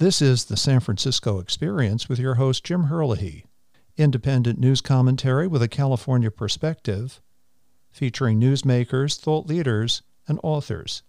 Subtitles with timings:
[0.00, 3.44] This is the San Francisco Experience with your host, Jim Herlihy.
[3.98, 7.20] Independent news commentary with a California perspective,
[7.90, 11.02] featuring newsmakers, thought leaders, and authors.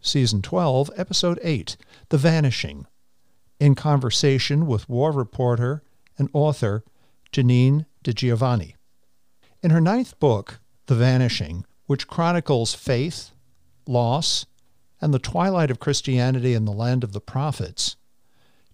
[0.00, 1.76] Season 12, Episode 8
[2.10, 2.86] The Vanishing.
[3.58, 5.82] In conversation with war reporter
[6.16, 6.84] and author
[7.32, 8.76] Janine di Giovanni.
[9.60, 13.32] In her ninth book, The Vanishing, which chronicles faith,
[13.88, 14.46] loss,
[15.00, 17.96] and the twilight of Christianity in the land of the prophets,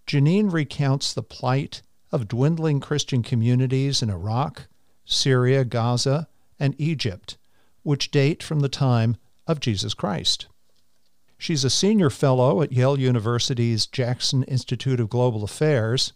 [0.07, 4.67] Janine recounts the plight of dwindling Christian communities in Iraq,
[5.03, 6.27] Syria, Gaza,
[6.59, 7.37] and Egypt,
[7.83, 10.47] which date from the time of Jesus Christ.
[11.37, 16.13] She's a senior fellow at Yale University's Jackson Institute of Global Affairs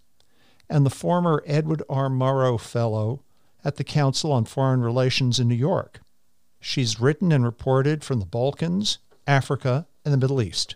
[0.69, 2.09] and the former Edward R.
[2.09, 3.23] Murrow Fellow
[3.63, 5.99] at the Council on Foreign Relations in New York.
[6.61, 10.75] She's written and reported from the Balkans, Africa, and the Middle East.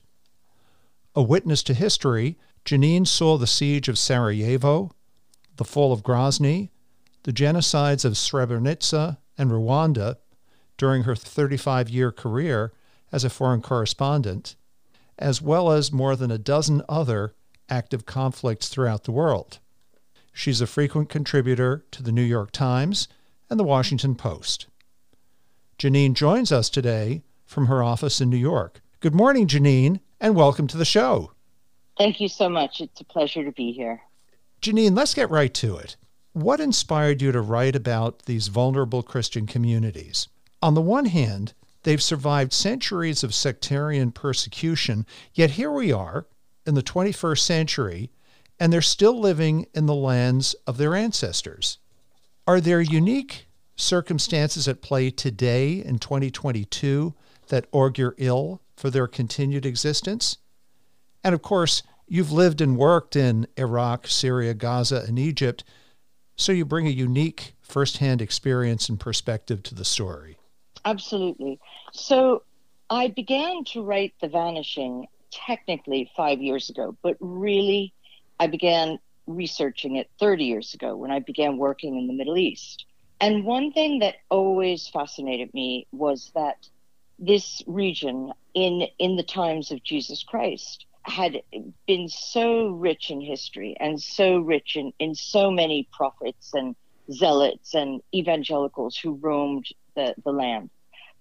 [1.16, 4.92] A witness to history, Janine saw the siege of Sarajevo,
[5.58, 6.70] the fall of Grozny,
[7.24, 10.18] the genocides of Srebrenica and Rwanda
[10.78, 12.74] during her 35 year career
[13.12, 14.56] as a foreign correspondent,
[15.20, 17.36] as well as more than a dozen other
[17.70, 19.60] active conflicts throughout the world.
[20.34, 23.08] She's a frequent contributor to the New York Times
[23.50, 24.66] and the Washington Post.
[25.78, 28.82] Janine joins us today from her office in New York.
[29.04, 31.34] Good morning, Janine, and welcome to the show.
[31.98, 32.80] Thank you so much.
[32.80, 34.02] It's a pleasure to be here.
[34.62, 35.98] Janine, let's get right to it.
[36.32, 40.30] What inspired you to write about these vulnerable Christian communities?
[40.62, 41.52] On the one hand,
[41.84, 46.26] they've survived centuries of sectarian persecution, yet here we are
[46.66, 48.10] in the 21st century,
[48.58, 51.78] and they're still living in the lands of their ancestors.
[52.48, 57.14] Are there unique circumstances at play today in 2022
[57.48, 60.38] that augur ill for their continued existence?
[61.24, 65.64] And of course, you've lived and worked in Iraq, Syria, Gaza, and Egypt,
[66.36, 70.38] so you bring a unique firsthand experience and perspective to the story.
[70.86, 71.60] Absolutely.
[71.92, 72.44] So
[72.90, 77.94] I began to write The Vanishing technically five years ago, but really
[78.40, 82.86] I began researching it 30 years ago when I began working in the Middle East.
[83.22, 86.68] And one thing that always fascinated me was that
[87.20, 91.42] this region in in the times of Jesus Christ had
[91.86, 96.76] been so rich in history and so rich in, in so many prophets and
[97.12, 100.70] zealots and evangelicals who roamed the, the land.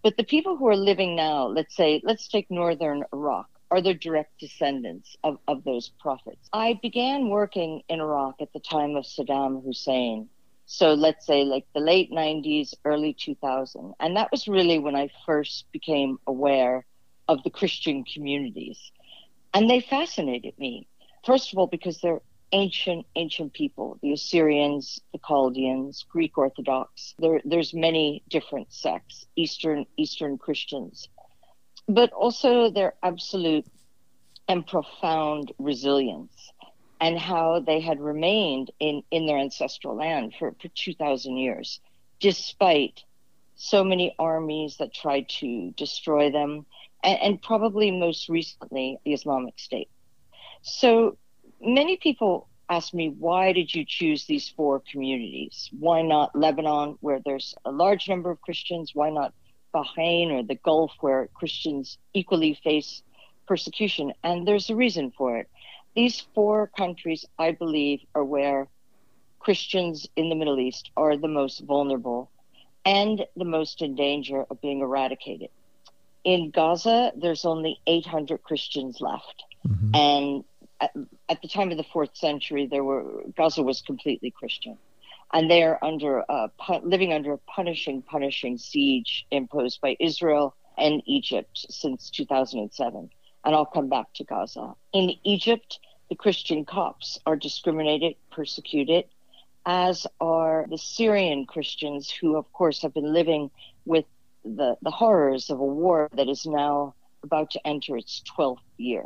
[0.03, 3.95] But the people who are living now, let's say, let's take northern Iraq, are the
[3.95, 6.49] direct descendants of, of those prophets.
[6.53, 10.29] I began working in Iraq at the time of Saddam Hussein.
[10.67, 13.95] So let's say like the late 90s, early 2000.
[14.01, 16.85] And that was really when I first became aware
[17.29, 18.79] of the Christian communities.
[19.55, 20.87] And they fascinated me.
[21.25, 22.23] First of all, because they're
[22.53, 27.15] ancient, ancient people, the Assyrians, the Chaldeans, Greek Orthodox.
[27.19, 31.09] There, there's many different sects, Eastern, Eastern Christians,
[31.89, 33.67] but also their absolute
[34.49, 36.53] and profound resilience
[37.03, 41.81] and how they had remained in, in their ancestral land for, for 2,000 years,
[42.21, 43.03] despite
[43.57, 46.65] so many armies that tried to destroy them,
[47.03, 49.91] and, and probably most recently, the Islamic State.
[50.63, 51.19] So
[51.61, 55.71] many people ask me, why did you choose these four communities?
[55.77, 58.93] Why not Lebanon, where there's a large number of Christians?
[58.95, 59.35] Why not
[59.75, 63.03] Bahrain or the Gulf, where Christians equally face
[63.49, 64.13] persecution?
[64.23, 65.49] And there's a reason for it.
[65.95, 68.69] These four countries, I believe, are where
[69.39, 72.31] Christians in the Middle East are the most vulnerable
[72.85, 75.51] and the most in danger of being eradicated.
[76.25, 79.45] In Gaza, there's only 800 Christians left.
[79.67, 79.95] Mm-hmm.
[79.95, 80.45] And
[80.81, 80.93] at,
[81.29, 84.79] at, the time of the fourth century, there were Gaza was completely Christian,
[85.33, 86.51] and they are under a,
[86.83, 93.11] living under a punishing, punishing siege imposed by Israel and Egypt since 2007.
[93.45, 94.75] And I'll come back to Gaza.
[94.93, 99.07] In Egypt, the Christian Copts are discriminated, persecuted,
[99.65, 103.51] as are the Syrian Christians, who, of course, have been living
[103.85, 104.05] with
[104.45, 109.05] the, the horrors of a war that is now about to enter its 12th year.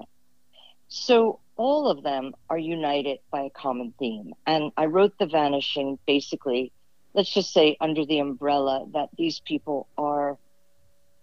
[0.89, 4.33] So all of them are united by a common theme.
[4.47, 6.73] And I wrote The Vanishing basically,
[7.15, 10.39] let's just say, under the umbrella that these people are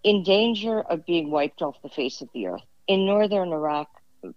[0.04, 2.64] in danger of being wiped off the face of the earth.
[2.88, 3.90] In northern Iraq,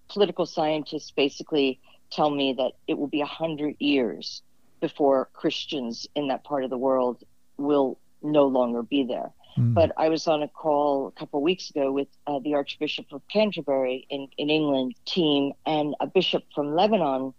[0.08, 4.42] political scientists basically tell me that it will be a hundred years
[4.80, 7.22] before Christians in that part of the world
[7.56, 9.32] will no longer be there.
[9.56, 9.74] Mm.
[9.74, 13.06] But I was on a call a couple of weeks ago with uh, the Archbishop
[13.12, 17.32] of Canterbury in, in England team, and a bishop from Lebanon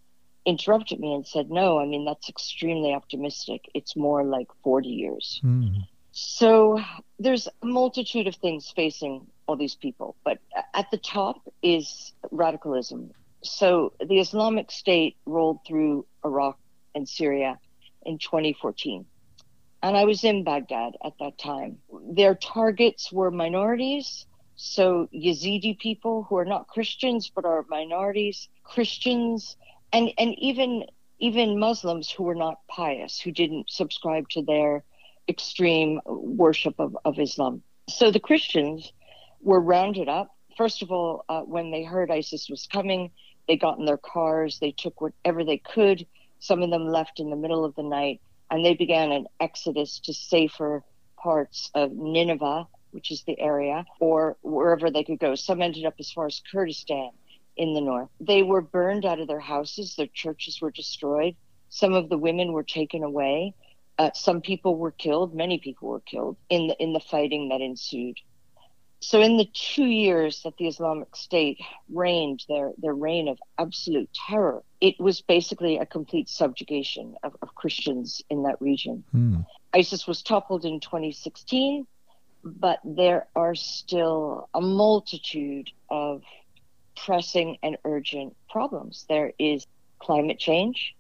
[0.46, 3.70] interrupted me and said, No, I mean, that's extremely optimistic.
[3.74, 5.40] It's more like 40 years.
[5.44, 5.86] Mm.
[6.20, 6.82] So
[7.20, 10.40] there's a multitude of things facing all these people, but
[10.74, 13.12] at the top is radicalism.
[13.44, 16.58] So the Islamic State rolled through Iraq
[16.96, 17.60] and Syria
[18.02, 19.06] in 2014.
[19.84, 21.78] And I was in Baghdad at that time.
[22.10, 24.26] Their targets were minorities,
[24.56, 29.56] so Yazidi people who are not Christians but are minorities, Christians,
[29.94, 30.86] and, and even
[31.20, 34.84] even Muslims who were not pious, who didn't subscribe to their
[35.30, 37.62] extreme worship of, of Islam.
[37.90, 38.92] So the Christians
[39.42, 40.36] were rounded up.
[40.58, 43.12] First of all, uh, when they heard ISIS was coming,
[43.48, 46.06] they got in their cars, they took whatever they could.
[46.40, 48.22] Some of them left in the middle of the night,
[48.52, 50.84] and they began an exodus to safer
[51.18, 55.36] parts of Nineveh, which is the area, or wherever they could go.
[55.36, 57.12] Some ended up as far as Kurdistan
[57.56, 58.10] in the north.
[58.20, 61.36] They were burned out of their houses, their churches were destroyed.
[61.70, 63.54] Some of the women were taken away.
[63.98, 65.34] Uh, some people were killed.
[65.34, 68.18] Many people were killed in the in the fighting that ensued
[69.00, 71.60] so in the two years that the Islamic State
[71.90, 77.54] reigned their, their reign of absolute terror, it was basically a complete subjugation of, of
[77.54, 79.04] Christians in that region.
[79.12, 79.42] Hmm.
[79.74, 81.86] ISIS was toppled in 2016,
[82.44, 86.24] but there are still a multitude of
[86.96, 89.06] pressing and urgent problems.
[89.08, 89.68] There is
[90.00, 90.96] climate change.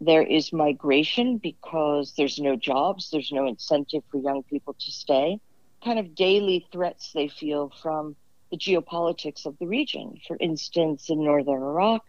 [0.00, 5.40] There is migration because there's no jobs, there's no incentive for young people to stay
[5.84, 8.16] kind of daily threats they feel from
[8.50, 10.18] the geopolitics of the region.
[10.26, 12.02] For instance, in northern Iraq,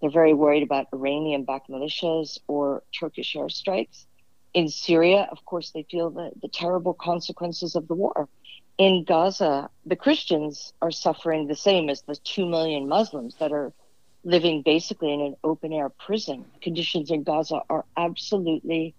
[0.00, 4.06] they're very worried about Iranian backed militias or Turkish airstrikes.
[4.52, 8.28] In Syria, of course, they feel the, the terrible consequences of the war.
[8.78, 13.72] In Gaza, the Christians are suffering the same as the 2 million Muslims that are
[14.26, 16.44] living basically in an open air prison.
[16.60, 18.92] Conditions in Gaza are absolutely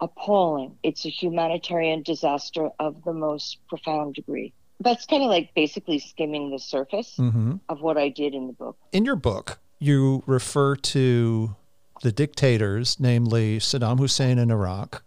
[0.00, 0.76] appalling.
[0.82, 4.52] It's a humanitarian disaster of the most profound degree.
[4.80, 7.54] That's kind of like basically skimming the surface mm-hmm.
[7.68, 8.76] of what I did in the book.
[8.90, 11.54] In your book, you refer to
[12.02, 15.04] the dictators, namely Saddam Hussein in Iraq,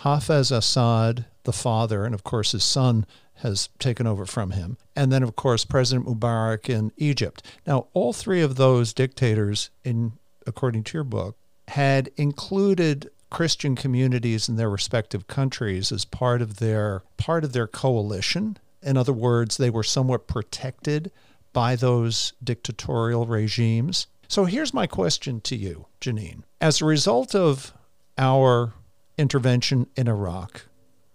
[0.00, 3.06] Hafez Assad, the father, and of course his son
[3.36, 7.42] has taken over from him, and then of course President Mubarak in Egypt.
[7.66, 10.12] Now, all three of those dictators, in
[10.46, 11.36] according to your book,
[11.68, 17.66] had included Christian communities in their respective countries as part of their part of their
[17.66, 18.56] coalition.
[18.82, 21.10] In other words, they were somewhat protected
[21.52, 24.06] by those dictatorial regimes.
[24.28, 26.42] So here's my question to you, Janine.
[26.60, 27.72] As a result of
[28.18, 28.74] our
[29.18, 30.66] intervention in Iraq,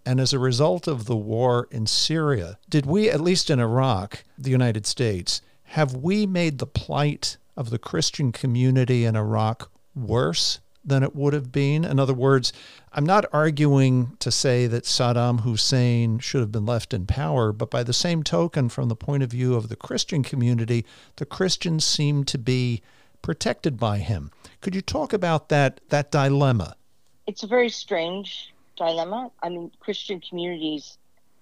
[0.06, 4.24] and as a result of the war in Syria, did we, at least in Iraq,
[4.38, 10.59] the United States, have we made the plight of the Christian community in Iraq worse
[10.83, 11.86] than it would have been.
[11.86, 12.51] In other words,
[12.94, 17.69] I'm not arguing to say that Saddam Hussein should have been left in power, but
[17.69, 20.86] by the same token, from the point of view of the Christian community,
[21.18, 22.81] the Christians seem to be
[23.21, 24.31] protected by him.
[24.62, 26.75] Could you talk about that that dilemma?
[27.27, 28.51] It's a very strange
[28.86, 29.31] dilemma.
[29.42, 30.98] I mean, Christian communities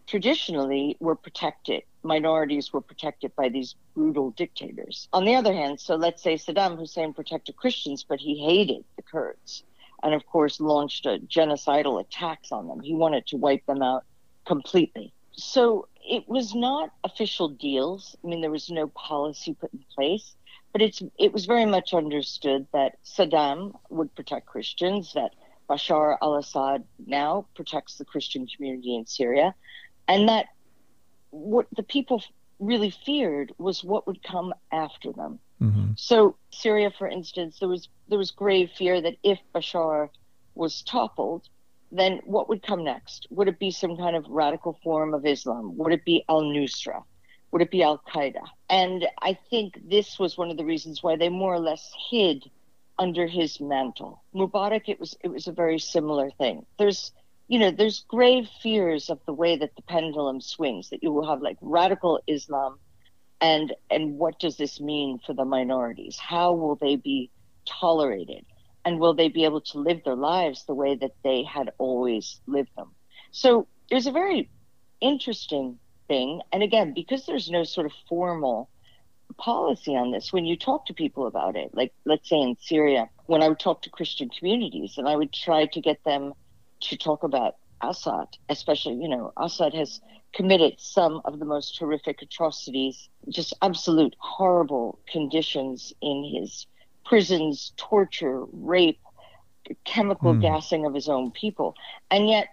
[0.07, 5.07] traditionally were protected minorities were protected by these brutal dictators.
[5.13, 9.01] On the other hand, so let's say Saddam Hussein protected Christians, but he hated the
[9.01, 9.63] Kurds
[10.03, 12.79] and, of course, launched a genocidal attacks on them.
[12.79, 14.05] He wanted to wipe them out
[14.45, 15.11] completely.
[15.33, 18.15] So it was not official deals.
[18.23, 20.35] I mean, there was no policy put in place,
[20.71, 25.33] but it's it was very much understood that Saddam would protect Christians, that
[25.69, 29.53] Bashar al-Assad now protects the Christian community in Syria,
[30.07, 30.47] and that
[31.29, 32.23] what the people
[32.59, 35.39] really feared was what would come after them.
[35.61, 35.91] Mm-hmm.
[35.95, 40.09] So Syria, for instance, there was there was grave fear that if Bashar
[40.55, 41.47] was toppled,
[41.91, 43.27] then what would come next?
[43.29, 45.77] Would it be some kind of radical form of Islam?
[45.77, 47.03] Would it be Al Nusra?
[47.51, 48.43] Would it be Al Qaeda?
[48.69, 52.49] And I think this was one of the reasons why they more or less hid
[52.99, 54.23] under his mantle.
[54.35, 56.65] Mubarak, it was it was a very similar thing.
[56.77, 57.11] There's
[57.47, 61.27] you know, there's grave fears of the way that the pendulum swings, that you will
[61.27, 62.77] have like radical Islam
[63.41, 66.17] and and what does this mean for the minorities?
[66.17, 67.31] How will they be
[67.65, 68.45] tolerated?
[68.85, 72.39] And will they be able to live their lives the way that they had always
[72.47, 72.91] lived them?
[73.31, 74.49] So there's a very
[75.01, 76.41] interesting thing.
[76.51, 78.69] And again, because there's no sort of formal
[79.39, 83.09] policy on this, when you talk to people about it, like let's say in Syria,
[83.25, 86.33] when I would talk to Christian communities and I would try to get them
[86.81, 90.01] to talk about Assad, especially, you know, Assad has
[90.33, 96.67] committed some of the most horrific atrocities, just absolute horrible conditions in his
[97.05, 98.99] prisons, torture, rape,
[99.85, 100.41] chemical mm.
[100.41, 101.75] gassing of his own people.
[102.11, 102.49] And yet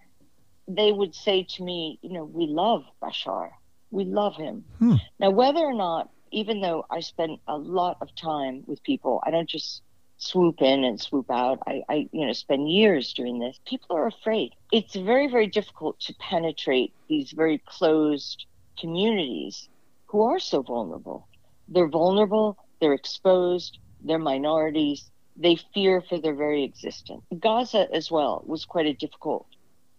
[0.69, 3.51] they would say to me, you know, we love Bashar.
[3.91, 4.65] We love him.
[4.79, 4.95] Hmm.
[5.21, 9.31] Now, whether or not, even though I spend a lot of time with people, I
[9.31, 9.81] don't just
[10.19, 11.61] swoop in and swoop out.
[11.67, 13.59] I, I, you know, spend years doing this.
[13.67, 14.53] People are afraid.
[14.71, 18.45] It's very, very difficult to penetrate these very closed
[18.79, 19.71] communities
[20.09, 21.27] who are so vulnerable.
[21.69, 27.23] They're vulnerable, they're exposed, they're minorities, they fear for their very existence.
[27.41, 29.47] Gaza as well was quite a difficult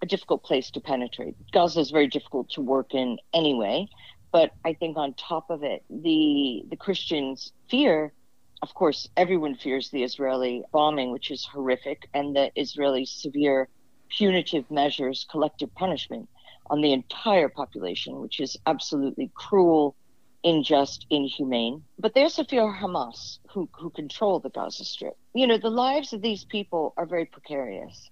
[0.04, 1.36] a difficult place to penetrate.
[1.52, 3.88] Gaza is very difficult to work in anyway,
[4.32, 8.14] but I think on top of it, the the Christians fear
[8.62, 13.70] of course, everyone fears the Israeli bombing, which is horrific, and the Israeli severe
[14.10, 16.28] punitive measures, collective punishment
[16.70, 19.96] on the entire population, which is absolutely cruel,
[20.44, 21.84] unjust, inhumane.
[22.00, 25.18] But they also fear Hamas, who, who control the Gaza Strip.
[25.34, 28.10] You know, the lives of these people are very precarious.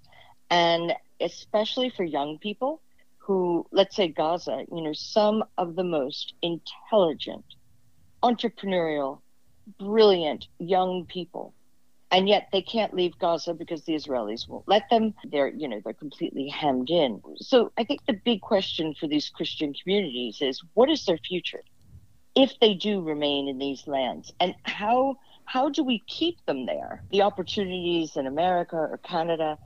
[0.50, 2.82] And especially for young people
[3.26, 7.46] who, let's say Gaza, you know, some of the most intelligent,
[8.24, 9.22] entrepreneurial,
[9.80, 11.54] brilliant young people
[12.12, 15.14] and yet they can't leave Gaza because the Israelis won't let them.
[15.26, 17.22] They're, you know, they're completely hemmed in.
[17.38, 21.62] So I think the big question for these Christian communities is what is their future
[22.36, 25.16] if they do remain in these lands, and how
[25.46, 27.04] how do we keep them there?
[27.12, 29.58] The opportunities in America or Canada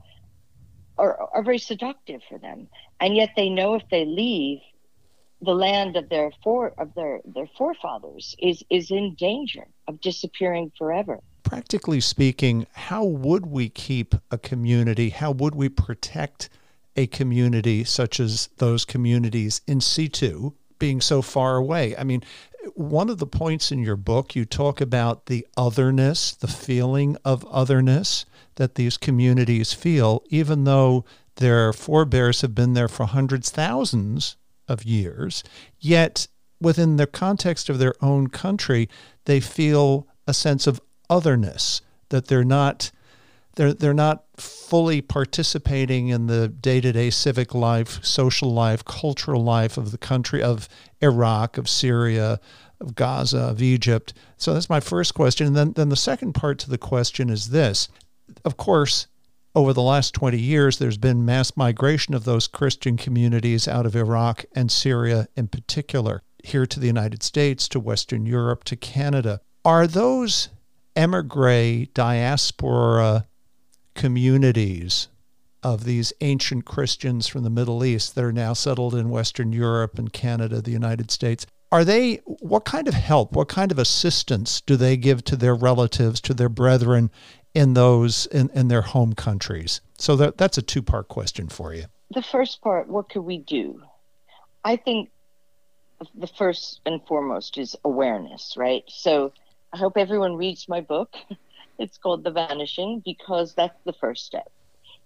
[1.00, 2.68] are, are very seductive for them,
[3.00, 4.60] and yet they know if they leave,
[5.42, 10.70] the land of their for of their their forefathers is is in danger of disappearing
[10.76, 11.18] forever.
[11.42, 15.08] Practically speaking, how would we keep a community?
[15.08, 16.50] How would we protect
[16.94, 21.96] a community such as those communities in situ being so far away?
[21.96, 22.22] I mean,
[22.74, 27.46] one of the points in your book, you talk about the otherness, the feeling of
[27.50, 28.26] otherness
[28.56, 31.04] that these communities feel, even though
[31.36, 34.36] their forebears have been there for hundreds, thousands
[34.68, 35.42] of years,
[35.78, 36.26] yet
[36.60, 38.88] within the context of their own country,
[39.24, 41.80] they feel a sense of otherness
[42.10, 42.90] that they're not
[43.56, 49.90] they're they're not fully participating in the day-to-day civic life, social life, cultural life of
[49.90, 50.68] the country of
[51.02, 52.40] Iraq, of Syria,
[52.80, 54.14] of Gaza, of Egypt.
[54.36, 55.48] So that's my first question.
[55.48, 57.88] And then then the second part to the question is this.
[58.44, 59.06] Of course,
[59.54, 63.96] over the last 20 years, there's been mass migration of those Christian communities out of
[63.96, 69.40] Iraq and Syria in particular, here to the United States, to Western Europe, to Canada.
[69.64, 70.50] Are those
[70.96, 73.26] emigre diaspora
[73.94, 75.08] communities
[75.62, 79.98] of these ancient Christians from the Middle East that are now settled in Western Europe
[79.98, 84.60] and Canada, the United States, are they what kind of help what kind of assistance
[84.60, 87.10] do they give to their relatives to their brethren
[87.54, 89.80] in those in, in their home countries?
[89.98, 91.84] So that that's a two part question for you.
[92.10, 93.82] The first part, what could we do?
[94.64, 95.10] I think
[96.14, 98.84] the first and foremost is awareness, right?
[98.88, 99.32] So
[99.72, 101.14] I hope everyone reads my book.
[101.78, 104.52] It's called The Vanishing because that's the first step.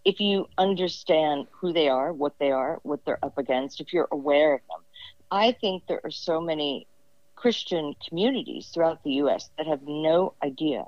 [0.04, 4.08] If you understand who they are, what they are, what they're up against, if you're
[4.10, 4.82] aware of them,
[5.30, 6.88] I think there are so many
[7.36, 10.84] Christian communities throughout the US that have no idea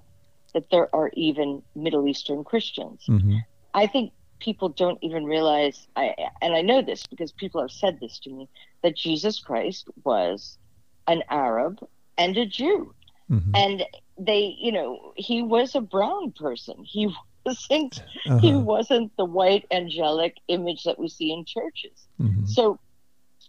[0.53, 3.05] that there are even Middle Eastern Christians.
[3.09, 3.38] Mm-hmm.
[3.75, 7.99] I think people don't even realize, I, and I know this because people have said
[8.00, 8.49] this to me,
[8.83, 10.59] that Jesus Christ was
[11.07, 11.87] an Arab
[12.19, 12.95] and a Jew.
[13.31, 13.50] Mm-hmm.
[13.55, 13.85] And
[14.19, 16.76] they, you know, he was a brown person.
[16.85, 17.12] He
[17.45, 18.38] wasn't uh-huh.
[18.38, 22.07] he wasn't the white angelic image that we see in churches.
[22.21, 22.47] Mm-hmm.
[22.47, 22.79] So,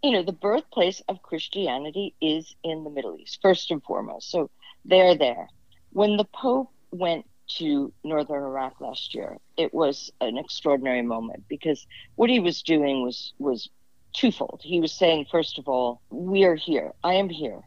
[0.03, 4.29] you know, the birthplace of Christianity is in the Middle East, first and foremost.
[4.29, 4.49] So
[4.85, 5.49] they're there.
[5.91, 7.25] When the Pope went
[7.57, 13.03] to northern Iraq last year, it was an extraordinary moment because what he was doing
[13.03, 13.69] was was
[14.13, 14.61] twofold.
[14.63, 16.93] He was saying, first of all, we are here.
[17.03, 17.61] I am here.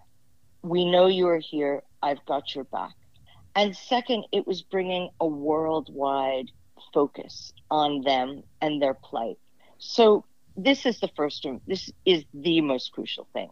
[0.63, 1.83] We know you are here.
[2.03, 2.95] I've got your back.
[3.55, 6.51] And second, it was bringing a worldwide
[6.93, 9.39] focus on them and their plight.
[9.79, 10.25] So
[10.57, 11.47] this is the first.
[11.67, 13.51] This is the most crucial thing.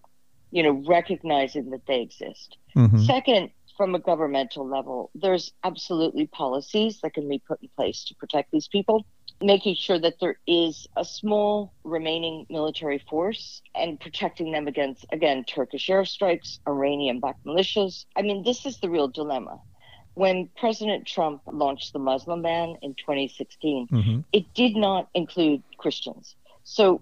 [0.50, 2.56] You know, recognizing that they exist.
[2.76, 3.04] Mm-hmm.
[3.04, 8.14] Second, from a governmental level, there's absolutely policies that can be put in place to
[8.16, 9.06] protect these people,
[9.40, 15.44] making sure that there is a small remaining military force and protecting them against, again,
[15.44, 18.04] Turkish airstrikes, Iranian backed militias.
[18.16, 19.60] I mean, this is the real dilemma.
[20.14, 24.20] When President Trump launched the Muslim ban in 2016, mm-hmm.
[24.32, 26.34] it did not include Christians.
[26.64, 27.00] So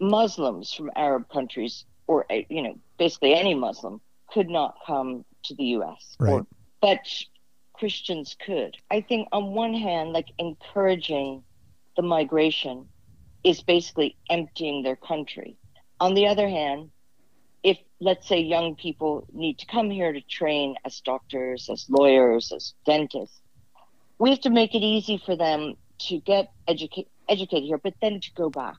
[0.00, 4.00] Muslims from Arab countries, or you know, basically any Muslim,
[4.32, 6.16] could not come to the U.S.
[6.18, 6.32] Right.
[6.32, 6.46] Or,
[6.80, 7.00] but
[7.72, 8.76] Christians could.
[8.90, 11.42] I think on one hand, like encouraging
[11.96, 12.88] the migration
[13.44, 15.56] is basically emptying their country.
[16.00, 16.90] On the other hand,
[17.62, 22.52] if let's say young people need to come here to train as doctors, as lawyers,
[22.52, 23.40] as dentists,
[24.18, 28.20] we have to make it easy for them to get educate, educated here, but then
[28.20, 28.76] to go back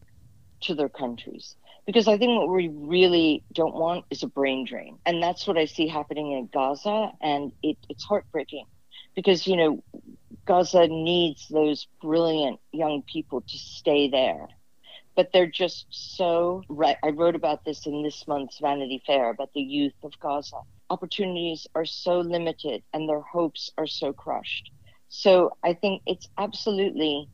[0.61, 1.55] to their countries.
[1.89, 4.99] Because I think what we really don't want is a brain drain.
[5.07, 7.13] And that's what I see happening in Gaza.
[7.19, 8.67] And it, it's heartbreaking
[9.15, 9.83] because, you know,
[10.45, 14.49] Gaza needs those brilliant young people to stay there.
[15.15, 16.95] But they're just so right.
[17.03, 20.61] I wrote about this in this month's Vanity Fair about the youth of Gaza.
[20.91, 24.69] Opportunities are so limited and their hopes are so crushed.
[25.07, 27.27] So I think it's absolutely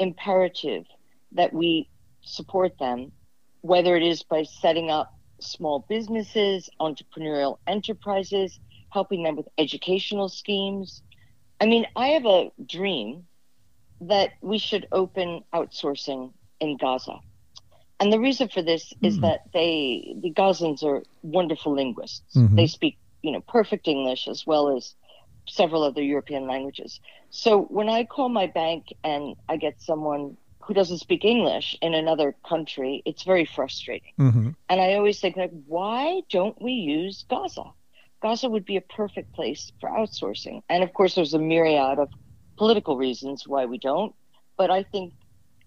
[0.00, 0.84] imperative
[1.30, 1.88] that we
[2.22, 3.12] support them,
[3.62, 8.58] whether it is by setting up small businesses, entrepreneurial enterprises,
[8.90, 11.02] helping them with educational schemes.
[11.60, 13.26] I mean, I have a dream
[14.02, 17.20] that we should open outsourcing in Gaza.
[18.00, 19.20] And the reason for this is Mhm.
[19.22, 22.36] that they, the Gazans are wonderful linguists.
[22.36, 22.56] Mhm.
[22.56, 24.94] They speak, you know, perfect English as well as
[25.46, 27.00] several other European languages.
[27.30, 30.36] So when I call my bank and I get someone
[30.70, 34.12] who doesn't speak English in another country, it's very frustrating.
[34.16, 37.64] hmm And I always think like, why don't we use Gaza?
[38.22, 40.62] Gaza would be a perfect place for outsourcing.
[40.68, 42.08] And of course there's a myriad of
[42.56, 44.14] political reasons why we don't,
[44.56, 45.12] but I think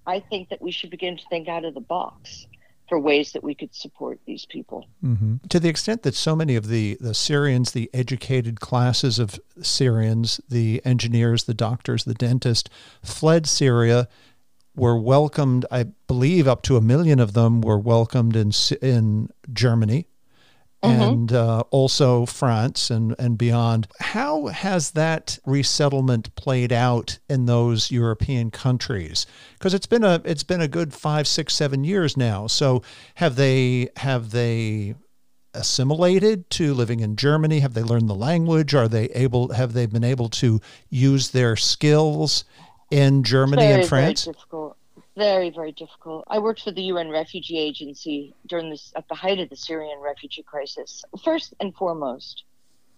[0.07, 2.47] I think that we should begin to think out of the box
[2.87, 4.87] for ways that we could support these people.
[5.01, 9.37] hmm To the extent that so many of the, the Syrians, the educated classes of
[9.61, 12.69] Syrians, the engineers, the doctors, the dentists,
[13.01, 14.07] fled Syria,
[14.75, 15.65] were welcomed.
[15.71, 18.51] I believe up to a million of them were welcomed in
[18.81, 20.07] in Germany.
[20.83, 21.11] Mhm.
[21.11, 23.87] And uh, also France and, and beyond.
[24.01, 29.25] How has that resettlement played out in those European countries?
[29.53, 32.47] Because it's been a it's been a good five, six, seven years now.
[32.47, 32.83] So
[33.15, 34.95] have they have they
[35.53, 37.61] assimilated to living in Germany?
[37.61, 38.75] Have they learned the language?
[38.75, 39.53] Are they able?
[39.53, 42.43] Have they been able to use their skills
[42.93, 44.25] in Germany very, and France?
[44.25, 44.77] Very difficult.
[45.15, 46.25] Very, very difficult.
[46.27, 49.99] I worked for the UN Refugee Agency during this at the height of the Syrian
[49.99, 51.03] refugee crisis.
[51.23, 52.43] First and foremost,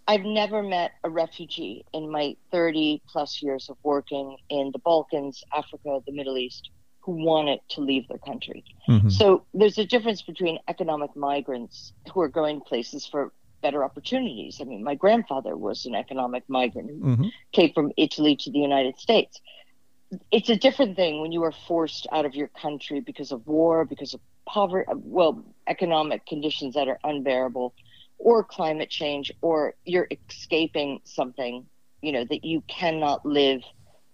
[0.07, 5.43] I've never met a refugee in my 30 plus years of working in the Balkans,
[5.55, 8.63] Africa, the Middle East who wanted to leave their country.
[8.89, 9.11] Mhm.
[9.11, 13.31] So there's a difference between economic migrants who are going places for
[13.61, 14.59] better opportunities.
[14.59, 17.31] I mean, my grandfather was an economic migrant who Mhm.
[17.51, 19.39] came from Italy to the United States.
[20.31, 23.85] It's a different thing when you are forced out of your country because of war,
[23.85, 27.73] because of poverty, well, economic conditions that are unbearable,
[28.17, 31.65] or climate change, or you're escaping something,
[32.01, 33.61] you know, that you cannot live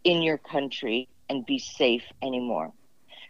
[0.04, 2.74] in your country and be safe anymore.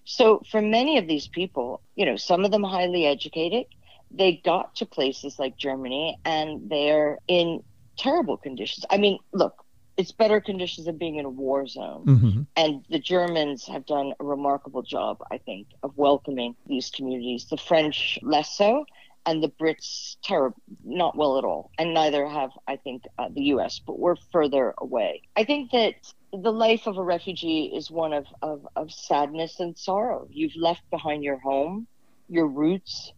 [0.06, 3.66] So for many of these people, you know, some of them highly educated,
[4.10, 7.64] they got to places like Germany and they're in
[7.98, 8.86] terrible conditions.
[8.90, 9.61] I mean, look,
[10.02, 12.04] it's better conditions than being in a war zone.
[12.06, 12.48] Mhm.
[12.56, 17.46] And the Germans have done a remarkable job, I think, of welcoming these communities.
[17.46, 18.86] The French less so,
[19.28, 21.70] and the Brits terrible, not well at all.
[21.78, 23.78] And neither have, I think, uh, the U.S.
[23.78, 25.22] But we're further away.
[25.36, 25.94] I think that
[26.34, 30.28] the life of a refugee is one of, of, of sadness and sorrow.
[30.32, 31.86] You've left behind your home,
[32.28, 33.14] your roots,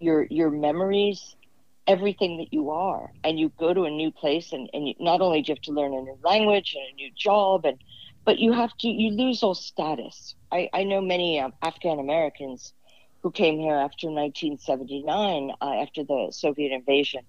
[0.00, 1.36] your your memories,
[1.86, 5.20] everything that you are, and you go to a new place, and, and you, not
[5.20, 7.78] only do you have to learn a new language and a new job, and
[8.24, 10.34] but you have to you lose all status.
[10.50, 12.72] I, I know many um, Afghan Americans
[13.22, 17.22] who came here after 1979, uh, after the Soviet invasion,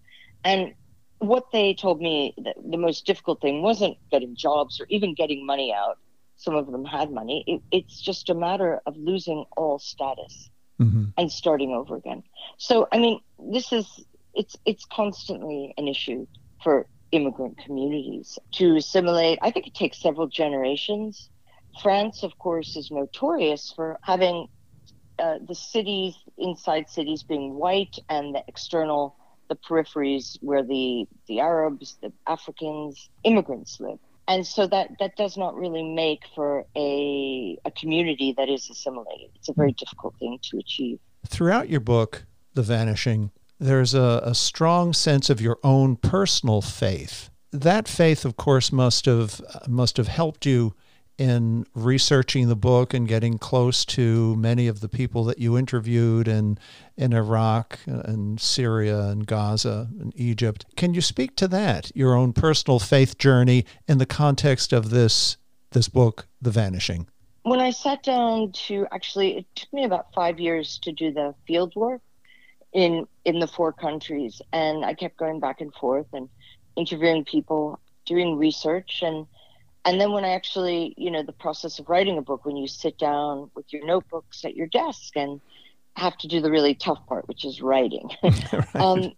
[0.43, 0.73] and
[1.19, 5.45] what they told me that the most difficult thing wasn't getting jobs or even getting
[5.45, 5.97] money out.
[6.37, 7.43] Some of them had money.
[7.47, 10.49] It, it's just a matter of losing all status
[10.81, 11.13] Mhm.
[11.17, 12.23] and starting over again.
[12.57, 13.87] So, I mean, this is
[14.35, 16.27] it's it's constantly an issue
[16.63, 19.39] for immigrant communities to assimilate.
[19.41, 21.29] I think it takes several generations.
[21.81, 24.47] France, of course, is notorious for having
[25.19, 29.15] uh, the cities inside cities being white and the external
[29.47, 33.99] the peripheries where the the Arabs, the Africans, immigrants live.
[34.27, 39.29] And so that that does not really make for a a community that is assimilated.
[39.35, 40.99] It's a very difficult thing to achieve.
[41.27, 47.29] Throughout your book, The Vanishing, there's a, a strong sense of your own personal faith.
[47.51, 50.75] That faith, of course, must have must have helped you
[51.17, 56.27] in researching the book and getting close to many of the people that you interviewed
[56.27, 56.57] in
[56.97, 60.65] in Iraq and Syria and Gaza and Egypt.
[60.75, 65.37] Can you speak to that, your own personal faith journey in the context of this
[65.71, 67.07] this book, The Vanishing?
[67.43, 71.33] When I sat down to actually it took me about 5 years to do the
[71.47, 72.01] field work
[72.73, 76.29] in in the four countries and I kept going back and forth and
[76.75, 79.27] interviewing people, doing research and
[79.87, 82.67] and then when I actually, you know, the process of writing a book, when you
[82.67, 85.39] sit down with your notebooks at your desk and
[85.95, 88.09] have to do the really tough part, which is writing.
[88.23, 88.75] right.
[88.75, 89.13] um,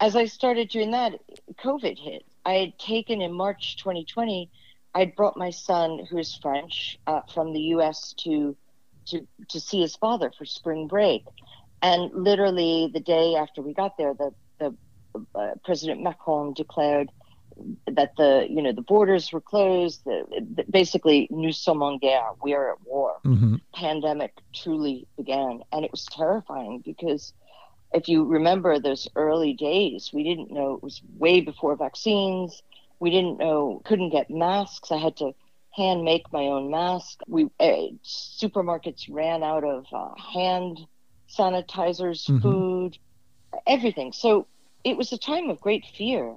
[0.00, 1.20] as I started doing that,
[1.58, 2.24] COVID hit.
[2.46, 4.50] I had taken in March 2020,
[4.94, 8.14] I'd brought my son, who is French, uh, from the U.S.
[8.18, 8.56] to
[9.06, 11.24] to to see his father for spring break,
[11.84, 14.74] and literally the day after we got there, the the
[15.34, 17.10] uh, President Macron declared
[17.86, 20.02] that the you know the borders were closed.
[20.06, 20.24] The,
[20.56, 22.32] the, basically, nous sommes en guerre.
[22.42, 23.16] We are at war.
[23.24, 23.56] Mm-hmm.
[23.74, 27.34] Pandemic truly began, and it was terrifying because
[27.92, 32.62] if you remember those early days, we didn't know it was way before vaccines.
[32.98, 34.90] We didn't know, couldn't get masks.
[34.90, 35.34] I had to
[35.70, 37.20] hand make my own mask.
[37.26, 40.86] We uh, supermarkets ran out of uh, hand
[41.36, 42.40] sanitizers, mm-hmm.
[42.40, 42.98] food,
[43.66, 44.12] everything.
[44.12, 44.46] So
[44.84, 46.36] it was a time of great fear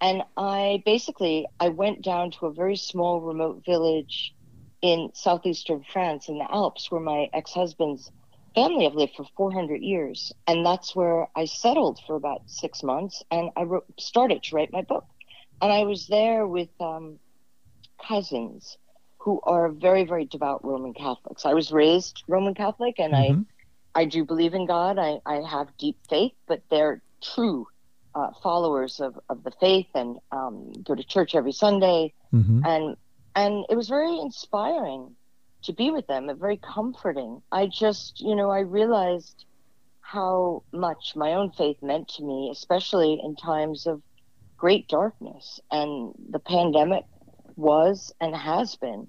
[0.00, 4.34] and I basically I went down to a very small remote village
[4.80, 8.10] in southeastern France in the Alps where my ex-husband's
[8.54, 13.22] family have lived for 400 years and that's where I settled for about 6 months
[13.30, 15.06] and I wrote, started to write my book
[15.60, 17.18] and I was there with um,
[18.06, 18.78] cousins
[19.18, 21.44] who are very very devout Roman Catholics.
[21.44, 23.40] I was raised Roman Catholic and mm-hmm.
[23.40, 23.44] I
[23.98, 24.96] I do believe in God.
[24.96, 27.66] I, I have deep faith, but they're true
[28.14, 32.64] uh, followers of, of the faith and um, go to church every Sunday, mm-hmm.
[32.64, 32.96] and
[33.34, 35.16] and it was very inspiring
[35.62, 36.28] to be with them.
[36.28, 37.42] And very comforting.
[37.50, 39.46] I just, you know, I realized
[40.00, 44.00] how much my own faith meant to me, especially in times of
[44.56, 45.58] great darkness.
[45.72, 47.04] And the pandemic
[47.56, 49.08] was and has been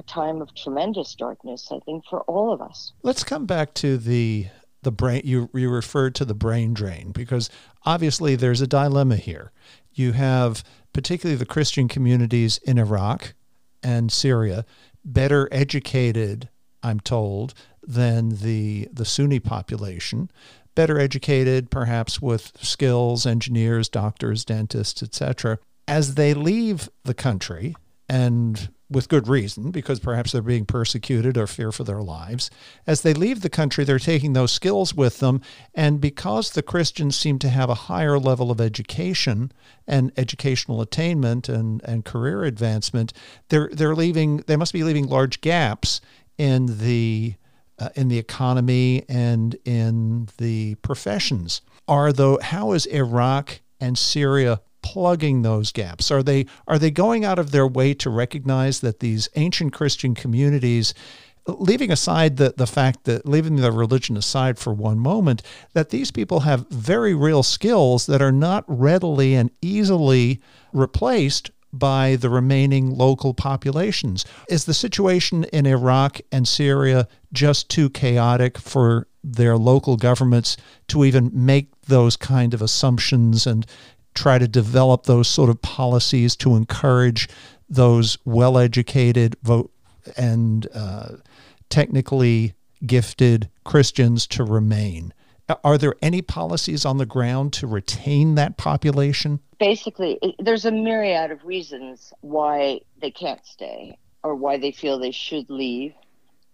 [0.00, 2.92] a time of tremendous darkness, I think, for all of us.
[3.02, 4.46] Let's come back to the
[4.82, 7.50] the brain you you referred to the brain drain because
[7.84, 9.52] obviously there's a dilemma here.
[9.92, 13.34] You have particularly the Christian communities in Iraq
[13.82, 14.64] and Syria
[15.04, 16.48] better educated,
[16.82, 20.30] I'm told, than the the Sunni population,
[20.74, 25.58] better educated perhaps with skills, engineers, doctors, dentists, etc.
[25.86, 27.74] As they leave the country
[28.08, 32.50] and with good reason, because perhaps they're being persecuted or fear for their lives.
[32.86, 35.40] As they leave the country, they're taking those skills with them.
[35.74, 39.52] And because the Christians seem to have a higher level of education
[39.86, 43.12] and educational attainment and, and career advancement,
[43.48, 46.00] they're, they're leaving, they must be leaving large gaps
[46.36, 47.34] in the
[47.78, 51.62] uh, in the economy and in the professions.
[51.88, 56.10] Are though how is Iraq and Syria plugging those gaps?
[56.10, 60.14] Are they are they going out of their way to recognize that these ancient Christian
[60.14, 60.94] communities
[61.46, 66.10] leaving aside the, the fact that leaving the religion aside for one moment, that these
[66.10, 70.40] people have very real skills that are not readily and easily
[70.72, 74.24] replaced by the remaining local populations.
[74.48, 80.56] Is the situation in Iraq and Syria just too chaotic for their local governments
[80.88, 83.66] to even make those kind of assumptions and
[84.20, 87.26] try to develop those sort of policies to encourage
[87.70, 89.72] those well educated vote
[90.16, 91.16] and uh,
[91.70, 92.52] technically
[92.84, 95.14] gifted Christians to remain.
[95.64, 99.40] Are there any policies on the ground to retain that population?
[99.58, 105.10] Basically, there's a myriad of reasons why they can't stay or why they feel they
[105.10, 105.94] should leave.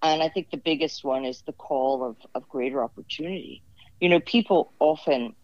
[0.03, 3.63] And I think the biggest one is the call of, of greater opportunity.
[4.01, 5.35] You know, people often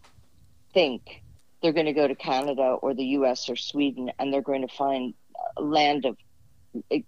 [0.73, 1.22] think
[1.63, 4.75] they're going to go to Canada or the US or Sweden and they're going to
[4.75, 5.13] find
[5.57, 6.17] a land of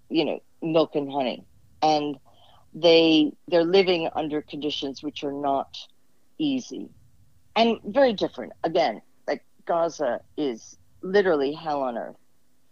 [0.09, 1.43] you know milk and honey.
[1.83, 2.17] And
[2.73, 5.77] they they're living under conditions which are not
[6.39, 6.89] easy
[7.55, 8.53] and very different.
[8.63, 12.15] Again like Gaza is literally hell on earth.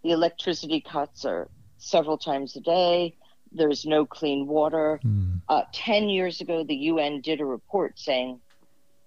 [0.02, 3.16] The electricity cuts are several times a day.
[3.52, 5.00] There's no clean water.
[5.04, 5.42] Mm.
[5.50, 8.40] uh, 10 years ago the UN did a report saying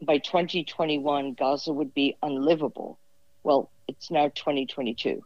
[0.02, 3.00] by 2021, Gaza would be unlivable.
[3.44, 5.22] Well, it's now 2022.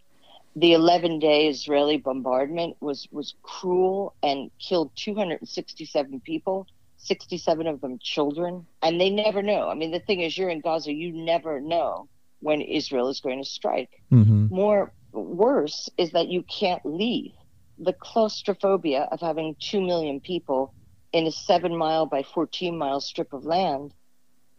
[0.55, 7.99] The 11 day Israeli bombardment was, was cruel and killed 267 people, 67 of them
[8.01, 8.65] children.
[8.81, 9.69] And they never know.
[9.69, 12.07] I mean, the thing is, you're in Gaza, you never know
[12.41, 14.01] when Israel is going to strike.
[14.12, 14.53] Mm-hmm.
[14.53, 17.34] More worse is that you can't leave.
[17.81, 20.73] the claustrophobia of having 2 million people
[21.13, 23.93] in a 7 mile by 14 mile strip of land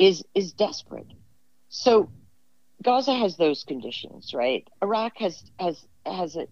[0.03, 1.07] is is desperate.
[1.69, 2.11] So
[2.83, 4.69] Gaza has those conditions, right?
[4.83, 6.47] Iraq has has has uh,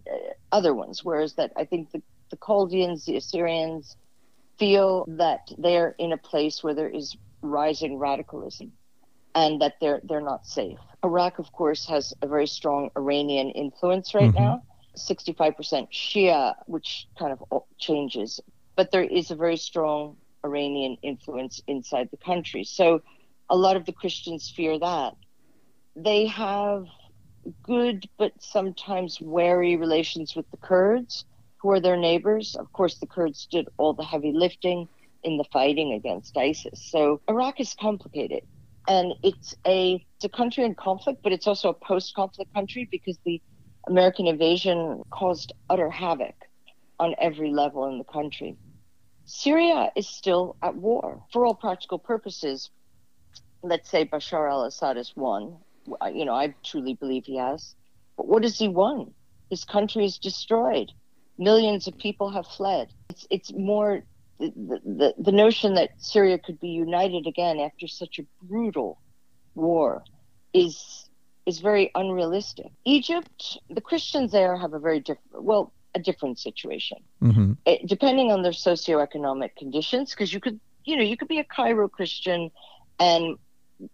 [0.52, 3.96] other ones, whereas that I think the, the Chaldeans, the Assyrians,
[4.58, 8.72] feel that they're in a place where there is rising radicalism,
[9.34, 10.78] and that they're they're not safe.
[11.02, 14.44] Iraq, of course, has a very strong Iranian influence right mm-hmm.
[14.44, 14.62] now,
[14.96, 15.56] 65%
[15.90, 18.38] Shia, which kind of changes,
[18.76, 22.64] but there is a very strong Iranian influence inside the country.
[22.64, 23.00] So
[23.50, 25.14] a lot of the Christians fear that
[25.96, 26.86] they have
[27.62, 31.24] good but sometimes wary relations with the Kurds,
[31.58, 32.54] who are their neighbors.
[32.54, 34.88] Of course, the Kurds did all the heavy lifting
[35.22, 36.90] in the fighting against ISIS.
[36.90, 38.42] So Iraq is complicated.
[38.88, 43.18] And it's a it's a country in conflict, but it's also a post-conflict country because
[43.24, 43.40] the
[43.86, 46.34] American invasion caused utter havoc
[46.98, 48.56] on every level in the country.
[49.26, 52.70] Syria is still at war for all practical purposes.
[53.62, 55.58] Let's say Bashar al-Assad has won
[56.12, 57.74] you know, I truly believe he has.
[58.16, 59.12] But what has he won?
[59.48, 60.92] His country is destroyed.
[61.38, 62.92] Millions of people have fled.
[63.08, 64.02] It's it's more
[64.38, 64.52] the,
[64.84, 69.00] the, the notion that Syria could be united again after such a brutal
[69.54, 70.04] war
[70.52, 71.08] is
[71.46, 72.70] is very unrealistic.
[72.84, 77.52] Egypt, the Christians there have a very different, well, a different situation, mm-hmm.
[77.64, 80.10] it, depending on their socioeconomic conditions.
[80.10, 82.50] Because you could, you know, you could be a Cairo Christian
[83.00, 83.38] and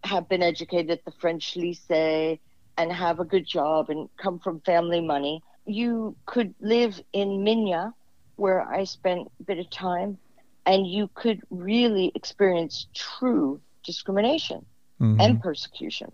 [0.05, 2.39] have been educated at the French Lycée
[2.79, 5.43] and have a good job and come from family money.
[5.65, 7.93] You could live in Minya,
[8.37, 10.19] where I spent a bit of time,
[10.67, 14.65] and you could really experience true discrimination
[15.01, 15.21] mm-hmm.
[15.21, 16.13] and persecution.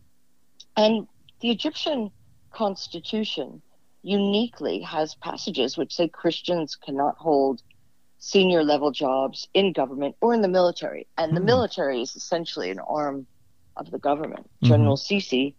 [0.77, 1.07] And
[1.41, 2.11] the Egyptian
[2.51, 3.63] constitution
[4.03, 7.63] uniquely has passages which say Christians cannot hold
[8.19, 11.07] senior level jobs in government or in the military.
[11.19, 11.35] And mm-hmm.
[11.35, 11.47] the hmm.
[11.47, 13.27] military is essentially an arm
[13.77, 14.45] of the government.
[14.45, 14.67] Mm-hmm.
[14.69, 15.55] General Sisi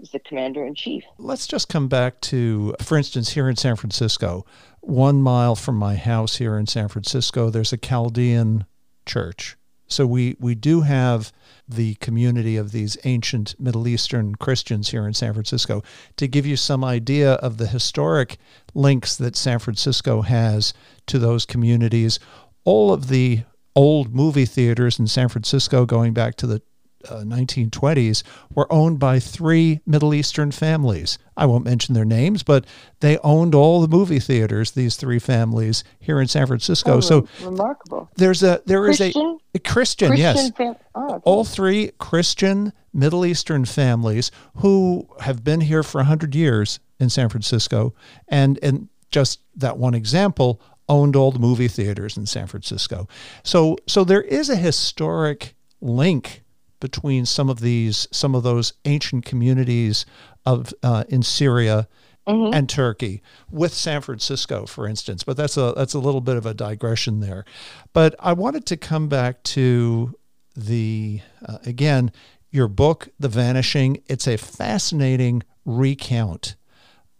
[0.00, 1.04] is the commander in chief.
[1.18, 4.44] Let's just come back to, for instance, here in San Francisco,
[4.80, 8.66] one mile from my house here in San Francisco, there's a Chaldean
[9.04, 9.56] church.
[9.88, 11.32] So we, we do have
[11.68, 15.82] the community of these ancient Middle Eastern Christians here in San Francisco.
[16.16, 18.38] To give you some idea of the historic
[18.74, 20.74] links that San Francisco has
[21.06, 22.18] to those communities,
[22.64, 23.42] all of the
[23.76, 26.62] old movie theaters in San Francisco going back to the
[27.08, 28.22] uh, 1920s
[28.54, 31.18] were owned by three Middle Eastern families.
[31.36, 32.64] I won't mention their names, but
[33.00, 34.72] they owned all the movie theaters.
[34.72, 36.94] These three families here in San Francisco.
[36.94, 38.10] Oh, so remarkable.
[38.16, 39.08] There's a there Christian?
[39.08, 41.22] is a, a Christian, Christian yes, fam- oh, okay.
[41.24, 47.28] all three Christian Middle Eastern families who have been here for hundred years in San
[47.28, 47.94] Francisco,
[48.28, 53.08] and and just that one example owned all the movie theaters in San Francisco.
[53.42, 56.42] So so there is a historic link
[56.80, 60.06] between some of these some of those ancient communities
[60.44, 61.88] of uh, in Syria
[62.26, 62.54] mm-hmm.
[62.54, 65.22] and Turkey with San Francisco, for instance.
[65.24, 67.44] But that's a that's a little bit of a digression there.
[67.92, 70.14] But I wanted to come back to
[70.54, 72.12] the uh, again
[72.50, 74.02] your book, The Vanishing.
[74.06, 76.56] It's a fascinating recount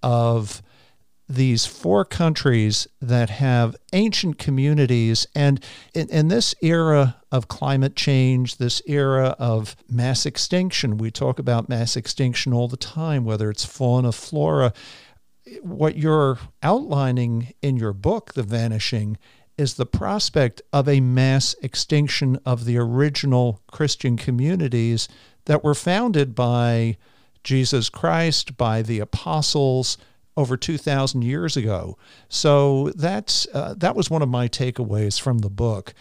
[0.02, 0.62] of
[1.28, 5.26] these four countries that have ancient communities.
[5.34, 5.62] And
[5.92, 11.68] in, in, this era of climate change, this era of mass extinction, we talk about
[11.68, 14.72] mass extinction all the time, whether it's fauna, flora.
[15.62, 19.18] What you're outlining in your book, The Vanishing,
[19.58, 25.08] is the prospect of a mass extinction of the original Christian communities
[25.46, 26.98] that were founded by
[27.42, 29.96] Jesus Christ, by the apostles
[30.36, 31.96] over 2,000 years ago.
[32.28, 35.94] So that's, uh, that was one of my takeaways from the book.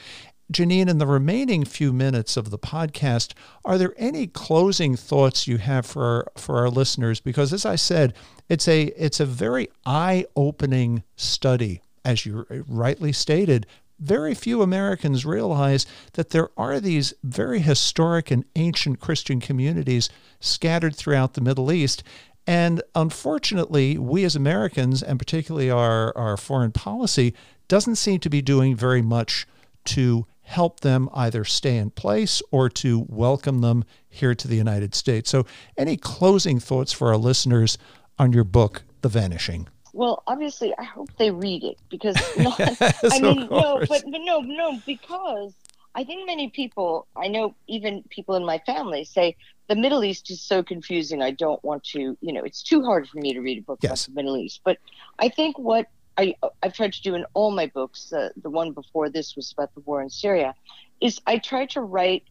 [0.51, 5.57] Janine, in the remaining few minutes of the podcast, are there any closing thoughts you
[5.57, 7.19] have for our, for our listeners?
[7.19, 8.13] Because as I said,
[8.47, 13.65] it's a it's a very eye-opening study, as you rightly stated.
[13.99, 20.95] Very few Americans realize that there are these very historic and ancient Christian communities scattered
[20.95, 22.03] throughout the Middle East,
[22.47, 27.33] and unfortunately, we as Americans, and particularly our, our foreign policy,
[27.67, 29.47] doesn't seem to be doing very much
[29.85, 34.93] to help them either stay in place or to welcome them here to the United
[34.93, 35.29] States.
[35.29, 37.77] So, any closing thoughts for our listeners
[38.19, 39.67] on your book, The Vanishing?
[39.93, 42.81] Well, obviously, I hope they read it because not, yes,
[43.11, 45.53] I mean, no, but, but no, no, because
[45.95, 50.29] I think many people, I know even people in my family say the Middle East
[50.29, 51.21] is so confusing.
[51.21, 53.79] I don't want to, you know, it's too hard for me to read a book
[53.81, 54.05] yes.
[54.05, 54.61] about the Middle East.
[54.63, 54.77] But
[55.19, 58.09] I think what I I've tried to do in all my books.
[58.09, 60.53] The the one before this was about the war in Syria,
[61.01, 62.23] is I try to write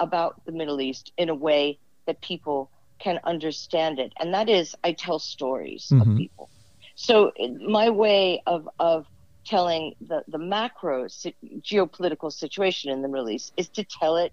[0.00, 4.74] about the Middle East in a way that people can understand it, and that is
[4.84, 6.00] I tell stories Mhm.
[6.02, 6.50] of people.
[6.94, 7.32] So
[7.66, 9.06] my way of of
[9.44, 14.32] telling the the macro si- geopolitical situation in the Middle East is to tell it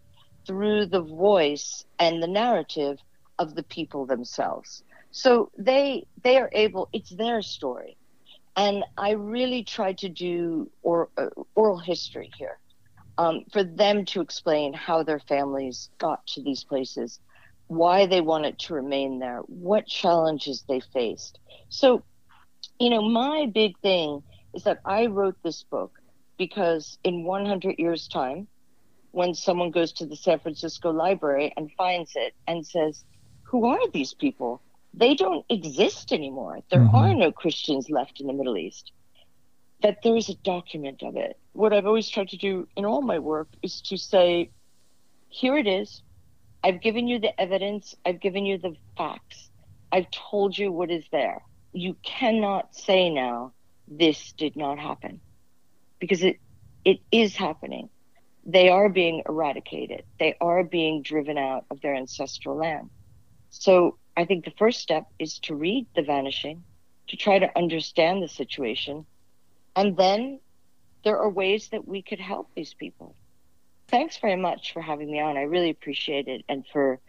[0.50, 3.00] through the voice and the narrative
[3.40, 4.84] of the people themselves.
[5.12, 6.90] So they they are able.
[6.94, 7.98] It's their story,
[8.58, 12.60] and I really tried to do or, uh, oral history here
[13.18, 17.20] um, for them to explain how their families got to these places,
[17.68, 21.40] why they wanted to remain there, what challenges they faced.
[21.70, 22.04] So,
[22.80, 25.92] you know, my big thing is that I wrote this book
[26.38, 28.48] because in 100 years' time,
[29.12, 33.04] when someone goes to the San Francisco Library and finds it and says,
[33.43, 34.62] Who are these people?
[34.93, 36.60] They don't exist anymore.
[36.69, 36.93] There Mhm.
[36.93, 38.91] are no Christians left in the Middle East.
[39.82, 41.39] That there is a document of it.
[41.54, 44.52] What I've always tried to do in all my work is to say,
[45.30, 46.02] Here it is.
[46.63, 49.50] I've given you the evidence, I've given you the facts,
[49.91, 51.43] I've told you what is there.
[51.72, 53.54] You cannot say now,
[53.88, 55.22] this did not happen
[56.00, 56.38] because it
[56.86, 57.89] it is happening
[58.45, 62.89] they are being eradicated they are being driven out of their ancestral land
[63.49, 66.63] so i think the first step is to read the vanishing
[67.08, 69.06] to try to understand the situation
[69.75, 70.39] and then
[71.04, 73.15] there are ways that we could help these people
[73.88, 76.99] thanks very much for having me on i really appreciate it and for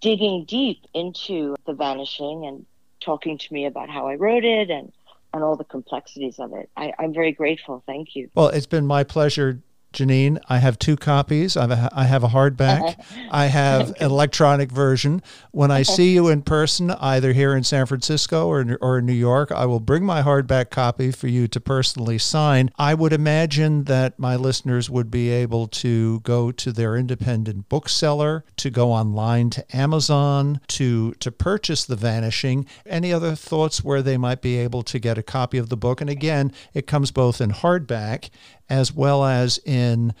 [0.00, 2.66] digging deep into the vanishing and
[3.00, 4.92] talking to me about how i wrote it and
[5.36, 6.70] and all the complexities of it.
[6.76, 7.82] I, I'm very grateful.
[7.86, 8.30] Thank you.
[8.34, 9.60] Well, it's been my pleasure,
[9.96, 10.38] Janine.
[10.48, 11.56] I have two copies.
[11.56, 13.02] I have a, I have a hardback.
[13.30, 15.22] I have an electronic version.
[15.50, 19.12] When I see you in person, either here in San Francisco or, or in New
[19.12, 22.70] York, I will bring my hardback copy for you to personally sign.
[22.78, 28.44] I would imagine that my listeners would be able to go to their independent bookseller,
[28.58, 32.66] to go online to Amazon, to to purchase The Vanishing.
[32.84, 36.00] Any other thoughts where they might be able to get a copy of the book?
[36.00, 38.30] And again, it comes both in hardback
[38.68, 40.14] as well as in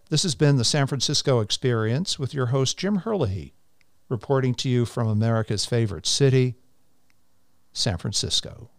[0.09, 3.55] This has been the San Francisco Experience with your host, Jim Herlihy,
[4.09, 6.55] reporting to you from America's favorite city,
[7.73, 8.71] San Francisco.